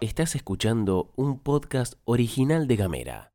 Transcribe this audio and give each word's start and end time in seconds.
Estás 0.00 0.36
escuchando 0.36 1.10
un 1.16 1.40
podcast 1.40 1.94
original 2.04 2.68
de 2.68 2.76
Gamera. 2.76 3.32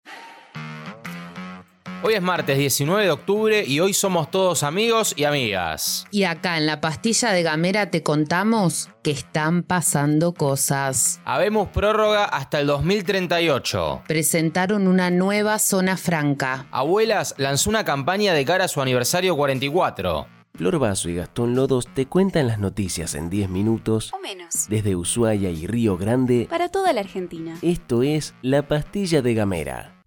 Hoy 2.01 2.13
es 2.13 2.21
martes 2.21 2.57
19 2.57 3.03
de 3.03 3.11
octubre 3.11 3.65
y 3.67 3.81
hoy 3.81 3.93
somos 3.93 4.31
todos 4.31 4.63
amigos 4.63 5.13
y 5.17 5.25
amigas. 5.25 6.05
Y 6.11 6.23
acá 6.23 6.57
en 6.57 6.65
la 6.65 6.79
pastilla 6.79 7.33
de 7.33 7.43
Gamera 7.43 7.91
te 7.91 8.03
contamos 8.03 8.89
que 9.03 9.11
están 9.11 9.63
pasando 9.63 10.33
cosas. 10.33 11.19
Habemos 11.25 11.67
prórroga 11.67 12.23
hasta 12.23 12.61
el 12.61 12.67
2038. 12.67 14.03
Presentaron 14.07 14.87
una 14.87 15.11
nueva 15.11 15.59
zona 15.59 15.97
franca. 15.97 16.67
Abuelas 16.71 17.35
lanzó 17.37 17.69
una 17.69 17.83
campaña 17.83 18.33
de 18.33 18.45
cara 18.45 18.63
a 18.63 18.69
su 18.69 18.81
aniversario 18.81 19.35
44. 19.35 20.38
Flor 20.59 20.77
Vaso 20.77 21.07
y 21.07 21.15
Gastón 21.15 21.55
Lodos 21.55 21.87
te 21.87 22.05
cuentan 22.05 22.47
las 22.47 22.59
noticias 22.59 23.15
en 23.15 23.29
10 23.29 23.47
minutos 23.49 24.11
O 24.13 24.19
menos. 24.19 24.67
desde 24.67 24.97
Ushuaia 24.97 25.49
y 25.51 25.65
Río 25.65 25.95
Grande. 25.97 26.47
Para 26.49 26.67
toda 26.67 26.91
la 26.91 26.99
Argentina. 26.99 27.57
Esto 27.61 28.03
es 28.03 28.33
La 28.41 28.67
Pastilla 28.67 29.21
de 29.21 29.35
Gamera. 29.35 29.98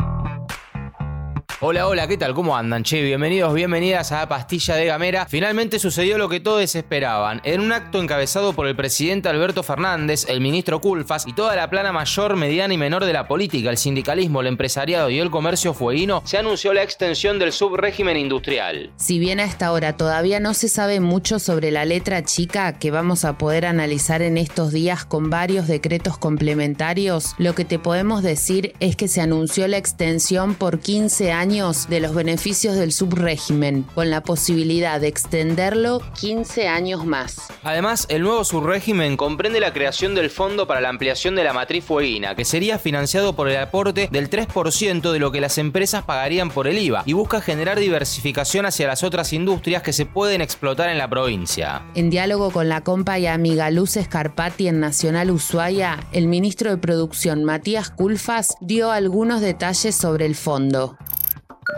Hola, 1.65 1.87
hola, 1.87 2.09
¿qué 2.09 2.17
tal? 2.17 2.35
¿Cómo 2.35 2.57
andan? 2.57 2.83
Che, 2.83 3.01
bienvenidos, 3.03 3.55
bienvenidas 3.55 4.11
a 4.11 4.29
Pastilla 4.29 4.75
de 4.75 4.87
Gamera. 4.87 5.27
Finalmente 5.27 5.79
sucedió 5.79 6.19
lo 6.19 6.29
que 6.29 6.41
todos 6.41 6.75
esperaban. 6.75 7.41
En 7.45 7.61
un 7.61 7.71
acto 7.71 8.03
encabezado 8.03 8.53
por 8.53 8.67
el 8.67 8.75
presidente 8.75 9.29
Alberto 9.29 9.63
Fernández, 9.63 10.27
el 10.29 10.41
ministro 10.41 10.81
Culfas 10.81 11.25
y 11.25 11.35
toda 11.35 11.55
la 11.55 11.71
plana 11.71 11.93
mayor, 11.93 12.35
mediana 12.35 12.75
y 12.75 12.79
menor 12.79 13.05
de 13.05 13.13
la 13.13 13.29
política, 13.29 13.71
el 13.71 13.77
sindicalismo, 13.77 14.41
el 14.41 14.49
empresariado 14.49 15.09
y 15.09 15.21
el 15.21 15.31
comercio 15.31 15.73
fueguino, 15.73 16.21
se 16.25 16.37
anunció 16.37 16.73
la 16.75 16.83
extensión 16.83 17.39
del 17.39 17.53
subrégimen 17.53 18.17
industrial. 18.17 18.91
Si 18.97 19.21
bien 19.21 19.39
a 19.39 19.45
esta 19.45 19.71
hora 19.71 19.97
todavía 19.97 20.41
no 20.41 20.55
se 20.55 20.69
sabe 20.69 20.99
mucho 20.99 21.39
sobre 21.39 21.71
la 21.71 21.85
letra 21.85 22.25
chica 22.25 22.81
que 22.81 22.91
vamos 22.91 23.25
a 23.25 23.39
poder 23.39 23.67
analizar 23.67 24.21
en 24.21 24.37
estos 24.37 24.73
días 24.73 25.05
con 25.05 25.31
varios 25.31 25.69
decretos 25.69 26.19
complementarios, 26.19 27.37
lo 27.39 27.55
que 27.55 27.65
te 27.65 27.79
podemos 27.79 28.25
decir 28.25 28.73
es 28.81 28.97
que 28.97 29.07
se 29.07 29.21
anunció 29.21 29.69
la 29.69 29.77
extensión 29.77 30.57
por 30.57 30.81
15 30.81 31.31
años 31.31 31.52
de 31.53 32.01
los 32.01 32.15
beneficios 32.15 32.77
del 32.77 32.93
subrégimen, 32.93 33.83
con 33.95 34.09
la 34.09 34.23
posibilidad 34.23 34.99
de 34.99 35.09
extenderlo 35.09 36.01
15 36.19 36.67
años 36.67 37.05
más. 37.05 37.49
Además, 37.63 38.07
el 38.09 38.23
nuevo 38.23 38.43
subrégimen 38.43 39.19
comprende 39.19 39.61
la 39.61 39.75
creación 39.75 40.15
del 40.15 40.31
Fondo 40.31 40.67
para 40.67 40.81
la 40.81 40.89
Ampliación 40.89 41.35
de 41.35 41.45
la 41.45 41.53
Matriz 41.53 41.85
Fueguina, 41.85 42.35
que 42.35 42.47
sería 42.47 42.79
financiado 42.79 43.37
por 43.37 43.51
el 43.51 43.59
aporte 43.59 44.09
del 44.11 44.31
3% 44.31 45.13
de 45.13 45.19
lo 45.19 45.31
que 45.31 45.43
las 45.43 45.59
empresas 45.59 46.05
pagarían 46.05 46.49
por 46.49 46.69
el 46.69 46.79
IVA, 46.79 47.03
y 47.05 47.13
busca 47.13 47.43
generar 47.43 47.79
diversificación 47.79 48.65
hacia 48.65 48.87
las 48.87 49.03
otras 49.03 49.35
industrias 49.35 49.83
que 49.83 49.93
se 49.93 50.07
pueden 50.07 50.41
explotar 50.41 50.89
en 50.89 50.97
la 50.97 51.11
provincia. 51.11 51.83
En 51.95 52.09
diálogo 52.09 52.51
con 52.51 52.71
la 52.71 52.81
compa 52.81 53.19
y 53.19 53.27
amiga 53.27 53.71
Luz 53.71 53.99
Escarpati 53.99 54.69
en 54.69 54.81
Nacional 54.81 55.31
Ushuaia, 55.31 56.01
el 56.13 56.29
ministro 56.29 56.71
de 56.71 56.79
Producción 56.79 57.45
Matías 57.45 57.91
Culfas 57.91 58.55
dio 58.63 58.91
algunos 58.91 59.43
detalles 59.43 59.95
sobre 59.95 60.25
el 60.25 60.35
fondo. 60.35 60.97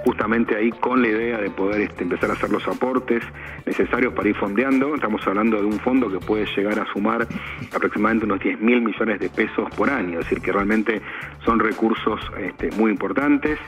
Justamente 0.05 0.55
ahí 0.55 0.71
con 0.71 1.01
la 1.01 1.09
idea 1.09 1.39
de 1.39 1.51
poder 1.51 1.81
este, 1.81 2.05
empezar 2.05 2.31
a 2.31 2.35
hacer 2.35 2.51
los 2.51 2.67
aportes 2.69 3.23
necesarios 3.65 4.13
para 4.13 4.29
ir 4.29 4.37
fondeando. 4.37 4.95
Estamos 4.95 5.27
hablando 5.27 5.57
de 5.57 5.65
un 5.65 5.81
fondo 5.81 6.11
que 6.11 6.19
puede 6.19 6.47
llegar 6.55 6.79
a 6.79 6.87
sumar 6.93 7.27
aproximadamente 7.75 8.27
unos 8.27 8.41
10 8.41 8.61
mil 8.61 8.83
millones 8.83 9.19
de 9.19 9.31
pesos 9.31 9.69
por 9.77 9.89
año, 9.89 10.21
es 10.21 10.27
decir, 10.27 10.41
que 10.43 10.53
realmente 10.53 11.01
son 11.45 11.59
recursos 11.59 12.21
este, 12.39 12.71
muy 12.73 12.91
importantes. 12.91 13.59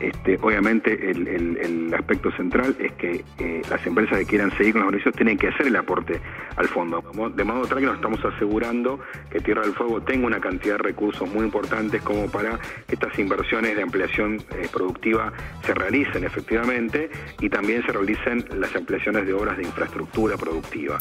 Este, 0.00 0.38
obviamente 0.42 1.10
el, 1.10 1.94
aspecto 1.94 2.30
central 2.32 2.76
es 2.78 2.92
que 2.92 3.24
eh, 3.38 3.62
las 3.70 3.84
empresas 3.86 4.18
que 4.18 4.26
quieran 4.26 4.50
seguir 4.56 4.72
con 4.72 4.82
los 4.82 4.90
beneficios 4.90 5.14
tienen 5.14 5.38
que 5.38 5.48
hacer 5.48 5.68
el 5.68 5.76
aporte 5.76 6.20
al 6.56 6.68
fondo. 6.68 7.02
De 7.34 7.44
modo 7.44 7.66
tal 7.66 7.78
que 7.78 7.86
nos 7.86 7.96
estamos 7.96 8.22
asegurando 8.24 9.00
que 9.30 9.40
Tierra 9.40 9.62
del 9.62 9.72
Fuego 9.72 10.02
tenga 10.02 10.26
una 10.26 10.40
cantidad 10.40 10.76
de 10.76 10.82
recursos 10.82 11.28
muy 11.32 11.44
importantes 11.44 12.02
como 12.02 12.30
para 12.30 12.58
que 12.86 12.94
estas 12.94 13.18
inversiones 13.18 13.76
de 13.76 13.82
ampliación 13.82 14.36
eh, 14.36 14.68
productiva 14.70 15.32
se 15.64 15.72
realicen 15.72 16.24
efectivamente 16.24 17.10
y 17.40 17.48
también 17.48 17.82
se 17.86 17.92
realicen 17.92 18.44
las 18.56 18.74
ampliaciones 18.76 19.26
de 19.26 19.32
obras 19.32 19.56
de 19.56 19.62
infraestructura 19.62 20.36
productiva. 20.36 20.98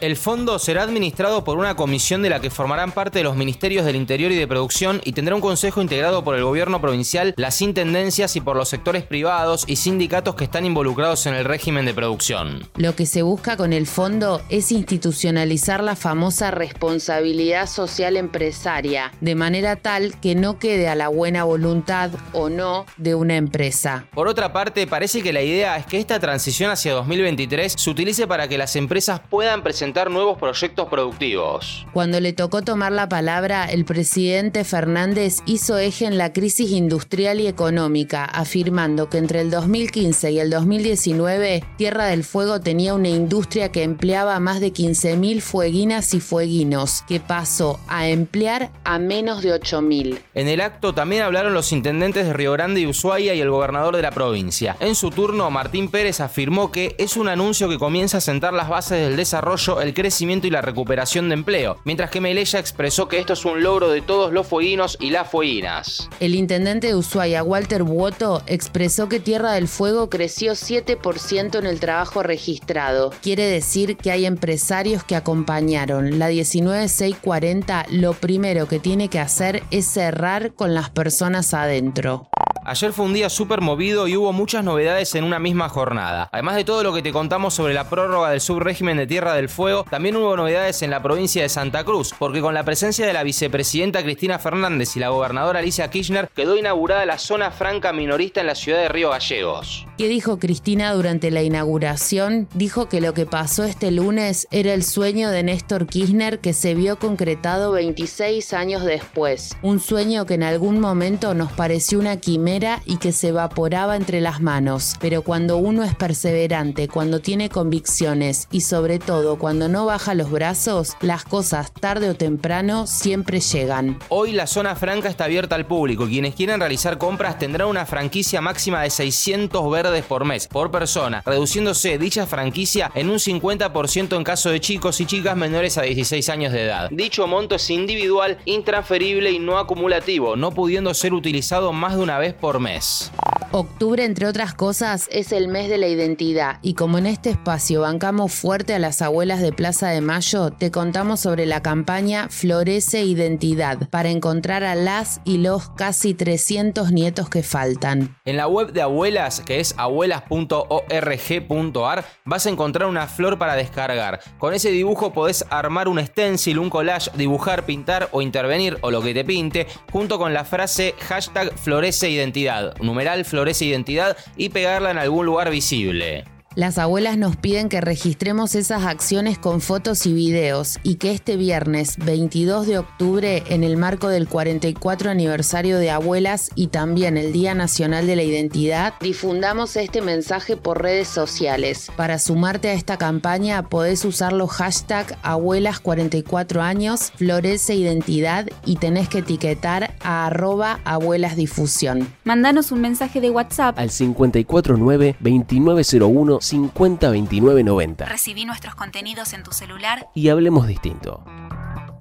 El 0.00 0.16
fondo 0.16 0.58
será 0.58 0.82
administrado 0.82 1.44
por 1.44 1.58
una 1.58 1.76
comisión 1.76 2.22
de 2.22 2.30
la 2.30 2.40
que 2.40 2.50
formarán 2.50 2.92
parte 2.92 3.22
los 3.22 3.36
ministerios 3.36 3.84
del 3.84 3.96
Interior 3.96 4.32
y 4.32 4.36
de 4.36 4.46
Producción 4.46 5.00
y 5.04 5.12
tendrá 5.12 5.34
un 5.34 5.40
consejo 5.40 5.82
integrado 5.82 6.24
por 6.24 6.36
el 6.36 6.44
gobierno 6.44 6.80
provincial, 6.80 7.34
las 7.36 7.60
intendencias 7.62 8.36
y 8.36 8.40
por 8.40 8.56
los 8.56 8.68
sectores 8.68 9.04
privados 9.04 9.64
y 9.66 9.76
sindicatos 9.76 10.34
que 10.34 10.44
están 10.44 10.64
involucrados 10.64 11.26
en 11.26 11.34
el 11.34 11.44
régimen 11.44 11.84
de 11.84 11.94
producción. 11.94 12.68
Lo 12.76 12.94
que 12.96 13.06
se 13.06 13.22
busca 13.22 13.56
con 13.56 13.72
el 13.72 13.86
fondo 13.86 14.42
es 14.48 14.72
institucionalizar 14.72 15.82
la 15.82 15.96
famosa 15.96 16.50
responsabilidad 16.50 17.66
social 17.66 18.16
empresaria, 18.16 19.12
de 19.20 19.34
manera 19.34 19.76
tal 19.76 20.18
que 20.20 20.34
no 20.34 20.58
quede 20.58 20.88
a 20.88 20.94
la 20.94 21.08
buena 21.08 21.44
voluntad 21.44 22.10
o 22.32 22.48
no 22.48 22.86
de 22.96 23.14
una 23.14 23.36
empresa. 23.36 24.06
Por 24.14 24.28
otra 24.28 24.52
parte, 24.52 24.86
parece 24.86 25.22
que 25.22 25.32
la 25.32 25.42
idea 25.42 25.76
es 25.76 25.86
que 25.86 25.98
esta 25.98 26.18
transición 26.20 26.70
hacia 26.70 26.92
2023 26.92 27.74
se 27.76 27.90
utilice 27.90 28.26
para 28.26 28.48
que 28.48 28.58
las 28.58 28.76
empresas 28.76 29.20
puedan 29.28 29.62
presentar 29.70 30.10
nuevos 30.10 30.36
proyectos 30.36 30.88
productivos. 30.88 31.86
Cuando 31.92 32.18
le 32.18 32.32
tocó 32.32 32.62
tomar 32.62 32.90
la 32.90 33.08
palabra, 33.08 33.66
el 33.66 33.84
presidente 33.84 34.64
Fernández 34.64 35.42
hizo 35.46 35.78
eje 35.78 36.06
en 36.06 36.18
la 36.18 36.32
crisis 36.32 36.72
industrial 36.72 37.38
y 37.38 37.46
económica, 37.46 38.24
afirmando 38.24 39.08
que 39.08 39.18
entre 39.18 39.42
el 39.42 39.50
2015 39.52 40.32
y 40.32 40.40
el 40.40 40.50
2019, 40.50 41.62
Tierra 41.76 42.06
del 42.06 42.24
Fuego 42.24 42.60
tenía 42.60 42.94
una 42.94 43.10
industria 43.10 43.70
que 43.70 43.84
empleaba 43.84 44.34
a 44.34 44.40
más 44.40 44.60
de 44.60 44.72
15.000 44.72 45.40
fueguinas 45.40 46.14
y 46.14 46.20
fueguinos, 46.20 47.04
que 47.06 47.20
pasó 47.20 47.78
a 47.86 48.08
emplear 48.08 48.72
a 48.82 48.98
menos 48.98 49.40
de 49.40 49.54
8.000. 49.54 50.18
En 50.34 50.48
el 50.48 50.60
acto 50.60 50.94
también 50.94 51.22
hablaron 51.22 51.54
los 51.54 51.70
intendentes 51.70 52.26
de 52.26 52.32
Río 52.32 52.50
Grande 52.50 52.80
y 52.80 52.88
Ushuaia 52.88 53.34
y 53.34 53.40
el 53.40 53.50
gobernador 53.50 53.94
de 53.94 54.02
la 54.02 54.10
provincia. 54.10 54.76
En 54.80 54.96
su 54.96 55.10
turno, 55.10 55.48
Martín 55.52 55.92
Pérez 55.92 56.18
afirmó 56.18 56.72
que 56.72 56.96
es 56.98 57.16
un 57.16 57.28
anuncio 57.28 57.68
que 57.68 57.78
comienza 57.78 58.16
a 58.16 58.20
sentar 58.20 58.52
las 58.52 58.68
bases 58.68 58.98
del 58.98 59.14
desarrollo, 59.14 59.59
el 59.80 59.94
crecimiento 59.94 60.46
y 60.46 60.50
la 60.50 60.62
recuperación 60.62 61.28
de 61.28 61.34
empleo, 61.34 61.78
mientras 61.84 62.10
que 62.10 62.20
Melella 62.20 62.58
expresó 62.58 63.08
que 63.08 63.18
esto 63.18 63.34
es 63.34 63.44
un 63.44 63.62
logro 63.62 63.90
de 63.90 64.00
todos 64.00 64.32
los 64.32 64.46
fueguinos 64.46 64.96
y 65.00 65.10
las 65.10 65.30
fueguinas. 65.30 66.08
El 66.18 66.34
intendente 66.34 66.88
de 66.88 66.94
Ushuaia, 66.94 67.42
Walter 67.42 67.82
Buoto, 67.82 68.42
expresó 68.46 69.08
que 69.08 69.20
Tierra 69.20 69.52
del 69.52 69.68
Fuego 69.68 70.08
creció 70.08 70.52
7% 70.52 71.58
en 71.58 71.66
el 71.66 71.78
trabajo 71.78 72.22
registrado. 72.22 73.12
Quiere 73.22 73.46
decir 73.46 73.96
que 73.96 74.10
hay 74.10 74.24
empresarios 74.24 75.04
que 75.04 75.16
acompañaron. 75.16 76.18
La 76.18 76.28
19640 76.28 77.86
lo 77.90 78.14
primero 78.14 78.66
que 78.66 78.78
tiene 78.78 79.08
que 79.08 79.18
hacer 79.18 79.62
es 79.70 79.86
cerrar 79.86 80.54
con 80.54 80.74
las 80.74 80.90
personas 80.90 81.52
adentro. 81.52 82.29
Ayer 82.70 82.92
fue 82.92 83.04
un 83.04 83.12
día 83.12 83.28
súper 83.28 83.60
movido 83.60 84.06
y 84.06 84.16
hubo 84.16 84.32
muchas 84.32 84.62
novedades 84.62 85.16
en 85.16 85.24
una 85.24 85.40
misma 85.40 85.68
jornada. 85.68 86.28
Además 86.30 86.54
de 86.54 86.62
todo 86.62 86.84
lo 86.84 86.92
que 86.92 87.02
te 87.02 87.10
contamos 87.10 87.52
sobre 87.52 87.74
la 87.74 87.90
prórroga 87.90 88.30
del 88.30 88.40
subrégimen 88.40 88.96
de 88.96 89.08
Tierra 89.08 89.34
del 89.34 89.48
Fuego, 89.48 89.84
también 89.90 90.14
hubo 90.14 90.36
novedades 90.36 90.80
en 90.82 90.90
la 90.90 91.02
provincia 91.02 91.42
de 91.42 91.48
Santa 91.48 91.82
Cruz, 91.82 92.14
porque 92.16 92.40
con 92.40 92.54
la 92.54 92.62
presencia 92.62 93.04
de 93.04 93.12
la 93.12 93.24
vicepresidenta 93.24 94.04
Cristina 94.04 94.38
Fernández 94.38 94.96
y 94.96 95.00
la 95.00 95.08
gobernadora 95.08 95.58
Alicia 95.58 95.90
Kirchner 95.90 96.28
quedó 96.28 96.56
inaugurada 96.56 97.04
la 97.06 97.18
zona 97.18 97.50
franca 97.50 97.92
minorista 97.92 98.40
en 98.40 98.46
la 98.46 98.54
ciudad 98.54 98.78
de 98.78 98.88
Río 98.88 99.10
Gallegos. 99.10 99.84
¿Qué 100.00 100.08
dijo 100.08 100.38
Cristina 100.38 100.94
durante 100.94 101.30
la 101.30 101.42
inauguración? 101.42 102.48
Dijo 102.54 102.88
que 102.88 103.02
lo 103.02 103.12
que 103.12 103.26
pasó 103.26 103.64
este 103.64 103.90
lunes 103.90 104.48
era 104.50 104.72
el 104.72 104.82
sueño 104.82 105.28
de 105.28 105.42
Néstor 105.42 105.86
Kirchner 105.86 106.38
que 106.38 106.54
se 106.54 106.74
vio 106.74 106.98
concretado 106.98 107.72
26 107.72 108.54
años 108.54 108.82
después. 108.82 109.54
Un 109.60 109.78
sueño 109.78 110.24
que 110.24 110.32
en 110.32 110.42
algún 110.42 110.80
momento 110.80 111.34
nos 111.34 111.52
pareció 111.52 111.98
una 111.98 112.16
quimera 112.16 112.80
y 112.86 112.96
que 112.96 113.12
se 113.12 113.28
evaporaba 113.28 113.94
entre 113.94 114.22
las 114.22 114.40
manos. 114.40 114.94
Pero 115.00 115.20
cuando 115.20 115.58
uno 115.58 115.84
es 115.84 115.94
perseverante, 115.94 116.88
cuando 116.88 117.20
tiene 117.20 117.50
convicciones 117.50 118.48
y 118.50 118.62
sobre 118.62 119.00
todo 119.00 119.38
cuando 119.38 119.68
no 119.68 119.84
baja 119.84 120.14
los 120.14 120.30
brazos, 120.30 120.96
las 121.02 121.24
cosas 121.24 121.74
tarde 121.74 122.08
o 122.08 122.14
temprano 122.14 122.86
siempre 122.86 123.40
llegan. 123.40 123.98
Hoy 124.08 124.32
la 124.32 124.46
zona 124.46 124.76
franca 124.76 125.10
está 125.10 125.24
abierta 125.24 125.56
al 125.56 125.66
público 125.66 126.06
quienes 126.06 126.34
quieran 126.34 126.60
realizar 126.60 126.96
compras 126.96 127.38
tendrán 127.38 127.68
una 127.68 127.84
franquicia 127.84 128.40
máxima 128.40 128.80
de 128.82 128.88
600 128.88 129.70
verdes 129.70 129.89
por 130.06 130.24
mes, 130.24 130.46
por 130.46 130.70
persona, 130.70 131.22
reduciéndose 131.26 131.98
dicha 131.98 132.26
franquicia 132.26 132.90
en 132.94 133.10
un 133.10 133.16
50% 133.16 134.16
en 134.16 134.24
caso 134.24 134.50
de 134.50 134.60
chicos 134.60 135.00
y 135.00 135.06
chicas 135.06 135.36
menores 135.36 135.76
a 135.78 135.82
16 135.82 136.28
años 136.28 136.52
de 136.52 136.64
edad. 136.64 136.88
Dicho 136.90 137.26
monto 137.26 137.56
es 137.56 137.68
individual, 137.70 138.38
intransferible 138.44 139.32
y 139.32 139.38
no 139.38 139.58
acumulativo, 139.58 140.36
no 140.36 140.52
pudiendo 140.52 140.94
ser 140.94 141.12
utilizado 141.12 141.72
más 141.72 141.96
de 141.96 142.02
una 142.02 142.18
vez 142.18 142.32
por 142.32 142.60
mes. 142.60 143.10
Octubre, 143.52 144.04
entre 144.04 144.28
otras 144.28 144.54
cosas, 144.54 145.08
es 145.10 145.32
el 145.32 145.48
mes 145.48 145.68
de 145.68 145.76
la 145.76 145.88
identidad 145.88 146.60
y 146.62 146.74
como 146.74 146.98
en 146.98 147.06
este 147.06 147.30
espacio 147.30 147.80
bancamos 147.80 148.32
fuerte 148.32 148.74
a 148.74 148.78
las 148.78 149.02
abuelas 149.02 149.40
de 149.40 149.52
Plaza 149.52 149.88
de 149.88 150.00
Mayo, 150.00 150.52
te 150.52 150.70
contamos 150.70 151.18
sobre 151.18 151.46
la 151.46 151.60
campaña 151.60 152.28
Florece 152.28 153.02
Identidad 153.02 153.88
para 153.90 154.10
encontrar 154.10 154.62
a 154.62 154.76
las 154.76 155.20
y 155.24 155.38
los 155.38 155.68
casi 155.70 156.14
300 156.14 156.92
nietos 156.92 157.28
que 157.28 157.42
faltan. 157.42 158.16
En 158.24 158.36
la 158.36 158.46
web 158.46 158.72
de 158.72 158.82
abuelas, 158.82 159.40
que 159.40 159.58
es 159.58 159.74
abuelas.org.ar, 159.76 162.04
vas 162.24 162.46
a 162.46 162.50
encontrar 162.50 162.88
una 162.88 163.08
flor 163.08 163.36
para 163.36 163.56
descargar. 163.56 164.20
Con 164.38 164.54
ese 164.54 164.70
dibujo 164.70 165.12
podés 165.12 165.44
armar 165.50 165.88
un 165.88 165.98
stencil, 166.06 166.60
un 166.60 166.70
collage, 166.70 167.10
dibujar, 167.16 167.66
pintar 167.66 168.10
o 168.12 168.22
intervenir 168.22 168.78
o 168.82 168.92
lo 168.92 169.02
que 169.02 169.12
te 169.12 169.24
pinte, 169.24 169.66
junto 169.90 170.20
con 170.20 170.32
la 170.32 170.44
frase 170.44 170.94
hashtag 171.00 171.52
Florece 171.58 172.10
Identidad, 172.10 172.76
numeral 172.78 173.24
Florece 173.40 173.64
Identidad 173.64 174.18
y 174.36 174.50
pegarla 174.50 174.90
en 174.90 174.98
algún 174.98 175.24
lugar 175.24 175.50
visible. 175.50 176.24
Las 176.60 176.76
abuelas 176.76 177.16
nos 177.16 177.36
piden 177.36 177.70
que 177.70 177.80
registremos 177.80 178.54
esas 178.54 178.84
acciones 178.84 179.38
con 179.38 179.62
fotos 179.62 180.04
y 180.04 180.12
videos 180.12 180.78
y 180.82 180.96
que 180.96 181.10
este 181.10 181.38
viernes 181.38 181.96
22 182.04 182.66
de 182.66 182.76
octubre, 182.76 183.42
en 183.48 183.64
el 183.64 183.78
marco 183.78 184.08
del 184.08 184.28
44 184.28 185.08
aniversario 185.08 185.78
de 185.78 185.90
Abuelas 185.90 186.50
y 186.54 186.66
también 186.66 187.16
el 187.16 187.32
Día 187.32 187.54
Nacional 187.54 188.06
de 188.06 188.14
la 188.14 188.24
Identidad, 188.24 188.92
difundamos 189.00 189.74
este 189.76 190.02
mensaje 190.02 190.58
por 190.58 190.82
redes 190.82 191.08
sociales. 191.08 191.90
Para 191.96 192.18
sumarte 192.18 192.68
a 192.68 192.74
esta 192.74 192.98
campaña 192.98 193.70
podés 193.70 194.04
usar 194.04 194.34
los 194.34 194.50
hashtag 194.50 195.18
Abuelas44 195.22 196.60
años, 196.60 197.10
Florece 197.16 197.74
Identidad 197.74 198.50
y 198.66 198.76
tenés 198.76 199.08
que 199.08 199.20
etiquetar 199.20 199.94
a 200.02 200.26
arroba 200.26 200.80
abuelasdifusión. 200.84 202.06
Mandanos 202.24 202.70
un 202.70 202.82
mensaje 202.82 203.22
de 203.22 203.30
WhatsApp 203.30 203.78
al 203.78 203.88
549 203.88 205.16
2901 205.20 206.49
502990. 206.50 208.06
Recibí 208.06 208.44
nuestros 208.44 208.74
contenidos 208.74 209.32
en 209.32 209.42
tu 209.42 209.52
celular 209.52 210.08
y 210.14 210.28
hablemos 210.28 210.66
distinto. 210.66 211.24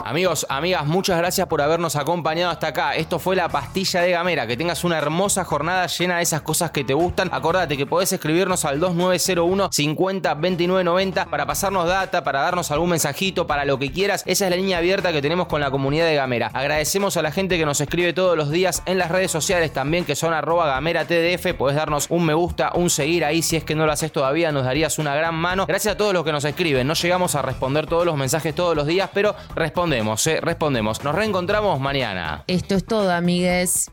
Amigos, 0.05 0.45
amigas, 0.47 0.85
muchas 0.85 1.17
gracias 1.17 1.45
por 1.47 1.61
habernos 1.61 1.97
acompañado 1.97 2.51
hasta 2.51 2.67
acá. 2.67 2.95
Esto 2.95 3.19
fue 3.19 3.35
la 3.35 3.49
pastilla 3.49 4.01
de 4.01 4.11
Gamera. 4.11 4.47
Que 4.47 4.55
tengas 4.55 4.85
una 4.85 4.97
hermosa 4.97 5.43
jornada 5.43 5.87
llena 5.87 6.17
de 6.17 6.23
esas 6.23 6.41
cosas 6.41 6.71
que 6.71 6.85
te 6.85 6.93
gustan. 6.93 7.29
Acordate 7.33 7.75
que 7.75 7.85
podés 7.85 8.13
escribirnos 8.13 8.63
al 8.63 8.79
2901 8.79 9.69
50 9.73 10.33
29 10.35 10.83
90 10.85 11.25
para 11.25 11.45
pasarnos 11.45 11.85
data, 11.85 12.23
para 12.23 12.41
darnos 12.41 12.71
algún 12.71 12.91
mensajito, 12.91 13.45
para 13.45 13.65
lo 13.65 13.77
que 13.77 13.91
quieras. 13.91 14.23
Esa 14.25 14.45
es 14.45 14.51
la 14.51 14.55
línea 14.55 14.77
abierta 14.77 15.11
que 15.11 15.21
tenemos 15.21 15.47
con 15.47 15.59
la 15.59 15.69
comunidad 15.69 16.05
de 16.05 16.15
Gamera. 16.15 16.49
Agradecemos 16.53 17.17
a 17.17 17.21
la 17.21 17.31
gente 17.31 17.57
que 17.57 17.65
nos 17.65 17.81
escribe 17.81 18.13
todos 18.13 18.37
los 18.37 18.51
días 18.51 18.81
en 18.85 18.99
las 18.99 19.11
redes 19.11 19.31
sociales 19.31 19.73
también, 19.73 20.05
que 20.05 20.15
son 20.15 20.33
arroba 20.33 20.65
gamera 20.65 21.05
tdf. 21.05 21.55
Podés 21.55 21.75
darnos 21.75 22.07
un 22.09 22.25
me 22.25 22.33
gusta, 22.33 22.71
un 22.73 22.89
seguir 22.89 23.25
ahí 23.25 23.41
si 23.41 23.57
es 23.57 23.65
que 23.65 23.75
no 23.75 23.85
lo 23.85 23.91
haces 23.91 24.13
todavía, 24.13 24.53
nos 24.53 24.63
darías 24.63 24.97
una 24.97 25.13
gran 25.13 25.35
mano. 25.35 25.65
Gracias 25.67 25.95
a 25.95 25.97
todos 25.97 26.13
los 26.13 26.23
que 26.23 26.31
nos 26.31 26.45
escriben. 26.45 26.87
No 26.87 26.93
llegamos 26.93 27.35
a 27.35 27.41
responder 27.41 27.85
todos 27.85 28.05
los 28.05 28.15
mensajes 28.15 28.55
todos 28.55 28.77
los 28.77 28.87
días, 28.87 29.09
pero 29.13 29.35
respondemos 29.55 29.88
respondemos, 29.89 30.27
eh, 30.27 30.39
respondemos. 30.41 31.03
Nos 31.03 31.15
reencontramos 31.15 31.79
mañana. 31.79 32.43
Esto 32.47 32.75
es 32.75 32.85
todo, 32.85 33.11
amigues. 33.11 33.91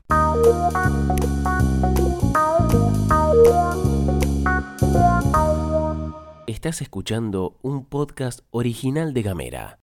Estás 6.46 6.82
escuchando 6.82 7.56
un 7.62 7.86
podcast 7.86 8.40
original 8.50 9.14
de 9.14 9.22
Gamera. 9.22 9.74